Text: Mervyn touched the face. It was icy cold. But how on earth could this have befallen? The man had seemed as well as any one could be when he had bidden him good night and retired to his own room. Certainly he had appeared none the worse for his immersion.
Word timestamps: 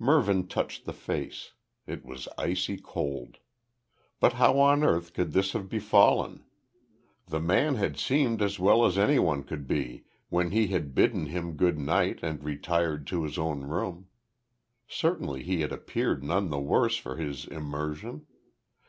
Mervyn 0.00 0.48
touched 0.48 0.84
the 0.84 0.92
face. 0.92 1.52
It 1.86 2.04
was 2.04 2.26
icy 2.36 2.76
cold. 2.76 3.38
But 4.18 4.32
how 4.32 4.58
on 4.58 4.82
earth 4.82 5.12
could 5.14 5.30
this 5.30 5.52
have 5.52 5.68
befallen? 5.68 6.42
The 7.28 7.38
man 7.38 7.76
had 7.76 7.96
seemed 7.96 8.42
as 8.42 8.58
well 8.58 8.84
as 8.84 8.98
any 8.98 9.20
one 9.20 9.44
could 9.44 9.68
be 9.68 10.02
when 10.28 10.50
he 10.50 10.66
had 10.66 10.92
bidden 10.96 11.26
him 11.26 11.52
good 11.52 11.78
night 11.78 12.18
and 12.20 12.42
retired 12.42 13.06
to 13.06 13.22
his 13.22 13.38
own 13.38 13.60
room. 13.60 14.08
Certainly 14.88 15.44
he 15.44 15.60
had 15.60 15.70
appeared 15.70 16.24
none 16.24 16.50
the 16.50 16.58
worse 16.58 16.96
for 16.96 17.14
his 17.14 17.46
immersion. 17.46 18.26